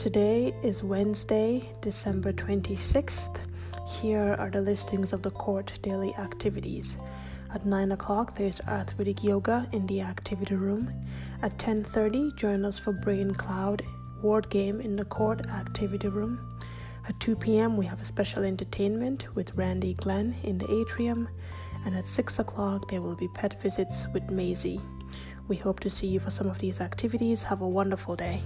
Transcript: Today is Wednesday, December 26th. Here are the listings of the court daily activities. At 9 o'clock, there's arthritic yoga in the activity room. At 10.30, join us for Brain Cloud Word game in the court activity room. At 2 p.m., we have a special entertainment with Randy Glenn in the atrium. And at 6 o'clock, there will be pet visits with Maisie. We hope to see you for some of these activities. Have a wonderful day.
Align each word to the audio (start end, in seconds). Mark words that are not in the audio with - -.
Today 0.00 0.54
is 0.62 0.82
Wednesday, 0.82 1.68
December 1.82 2.32
26th. 2.32 3.36
Here 3.86 4.34
are 4.38 4.48
the 4.48 4.62
listings 4.62 5.12
of 5.12 5.20
the 5.20 5.30
court 5.30 5.78
daily 5.82 6.14
activities. 6.14 6.96
At 7.52 7.66
9 7.66 7.92
o'clock, 7.92 8.34
there's 8.34 8.62
arthritic 8.62 9.22
yoga 9.22 9.68
in 9.72 9.86
the 9.86 10.00
activity 10.00 10.54
room. 10.54 10.90
At 11.42 11.58
10.30, 11.58 12.34
join 12.34 12.64
us 12.64 12.78
for 12.78 12.94
Brain 12.94 13.34
Cloud 13.34 13.82
Word 14.22 14.48
game 14.48 14.80
in 14.80 14.96
the 14.96 15.04
court 15.04 15.46
activity 15.48 16.08
room. 16.08 16.58
At 17.06 17.20
2 17.20 17.36
p.m., 17.36 17.76
we 17.76 17.84
have 17.84 18.00
a 18.00 18.06
special 18.06 18.42
entertainment 18.42 19.26
with 19.34 19.54
Randy 19.54 19.92
Glenn 19.92 20.34
in 20.44 20.56
the 20.56 20.80
atrium. 20.80 21.28
And 21.84 21.94
at 21.94 22.08
6 22.08 22.38
o'clock, 22.38 22.88
there 22.88 23.02
will 23.02 23.16
be 23.16 23.28
pet 23.34 23.60
visits 23.60 24.06
with 24.14 24.30
Maisie. 24.30 24.80
We 25.46 25.56
hope 25.56 25.80
to 25.80 25.90
see 25.90 26.06
you 26.06 26.20
for 26.20 26.30
some 26.30 26.48
of 26.48 26.58
these 26.58 26.80
activities. 26.80 27.42
Have 27.42 27.60
a 27.60 27.68
wonderful 27.68 28.16
day. 28.16 28.42